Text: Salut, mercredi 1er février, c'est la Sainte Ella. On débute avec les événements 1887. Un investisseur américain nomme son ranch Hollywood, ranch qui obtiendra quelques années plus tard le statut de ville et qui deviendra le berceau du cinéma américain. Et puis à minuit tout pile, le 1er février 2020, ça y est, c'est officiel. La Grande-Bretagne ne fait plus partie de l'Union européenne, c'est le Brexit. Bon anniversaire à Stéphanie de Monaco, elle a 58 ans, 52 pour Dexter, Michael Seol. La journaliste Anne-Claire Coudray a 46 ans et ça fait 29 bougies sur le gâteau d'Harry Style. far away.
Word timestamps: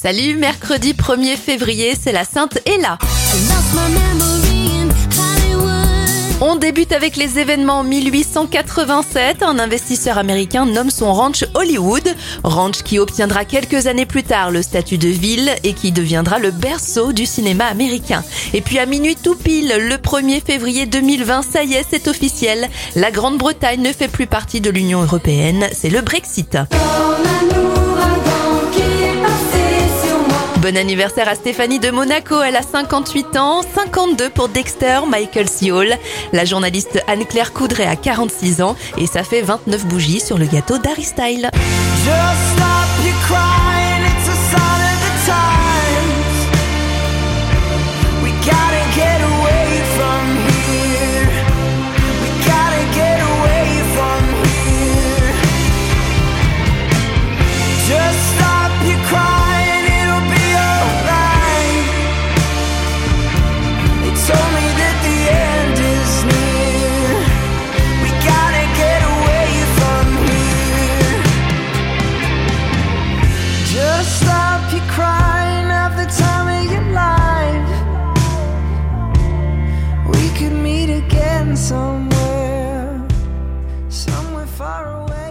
Salut, 0.00 0.36
mercredi 0.36 0.92
1er 0.92 1.36
février, 1.36 1.94
c'est 2.00 2.12
la 2.12 2.22
Sainte 2.22 2.60
Ella. 2.66 2.98
On 6.40 6.54
débute 6.54 6.92
avec 6.92 7.16
les 7.16 7.40
événements 7.40 7.82
1887. 7.82 9.42
Un 9.42 9.58
investisseur 9.58 10.16
américain 10.16 10.66
nomme 10.66 10.90
son 10.90 11.12
ranch 11.12 11.44
Hollywood, 11.54 12.14
ranch 12.44 12.84
qui 12.84 13.00
obtiendra 13.00 13.44
quelques 13.44 13.88
années 13.88 14.06
plus 14.06 14.22
tard 14.22 14.52
le 14.52 14.62
statut 14.62 14.98
de 14.98 15.08
ville 15.08 15.50
et 15.64 15.72
qui 15.72 15.90
deviendra 15.90 16.38
le 16.38 16.52
berceau 16.52 17.12
du 17.12 17.26
cinéma 17.26 17.64
américain. 17.64 18.22
Et 18.54 18.60
puis 18.60 18.78
à 18.78 18.86
minuit 18.86 19.16
tout 19.16 19.34
pile, 19.34 19.74
le 19.80 19.96
1er 19.96 20.44
février 20.44 20.86
2020, 20.86 21.42
ça 21.42 21.64
y 21.64 21.74
est, 21.74 21.84
c'est 21.90 22.06
officiel. 22.06 22.68
La 22.94 23.10
Grande-Bretagne 23.10 23.82
ne 23.82 23.92
fait 23.92 24.06
plus 24.06 24.28
partie 24.28 24.60
de 24.60 24.70
l'Union 24.70 25.02
européenne, 25.02 25.66
c'est 25.72 25.90
le 25.90 26.02
Brexit. 26.02 26.56
Bon 30.68 30.76
anniversaire 30.76 31.30
à 31.30 31.34
Stéphanie 31.34 31.78
de 31.78 31.90
Monaco, 31.90 32.42
elle 32.42 32.54
a 32.54 32.60
58 32.60 33.38
ans, 33.38 33.62
52 33.62 34.28
pour 34.28 34.50
Dexter, 34.50 35.00
Michael 35.08 35.48
Seol. 35.48 35.94
La 36.34 36.44
journaliste 36.44 37.02
Anne-Claire 37.06 37.54
Coudray 37.54 37.86
a 37.86 37.96
46 37.96 38.60
ans 38.60 38.76
et 38.98 39.06
ça 39.06 39.24
fait 39.24 39.40
29 39.40 39.86
bougies 39.86 40.20
sur 40.20 40.36
le 40.36 40.44
gâteau 40.44 40.76
d'Harry 40.76 41.04
Style. 41.04 41.48
far 84.58 85.02
away. 85.02 85.27